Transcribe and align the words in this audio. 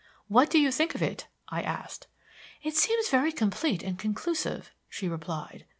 "What 0.27 0.49
do 0.49 0.59
you 0.59 0.71
think 0.71 0.95
of 0.95 1.03
it?" 1.03 1.27
I 1.49 1.61
asked. 1.61 2.07
"It 2.63 2.75
seems 2.75 3.09
very 3.09 3.31
complete 3.31 3.83
and 3.83 3.99
conclusive," 3.99 4.71
she 4.89 5.07
replied. 5.07 5.67